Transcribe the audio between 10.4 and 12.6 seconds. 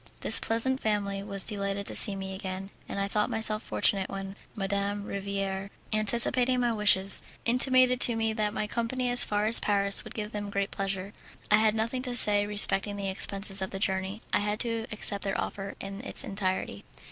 great pleasure. I had nothing to say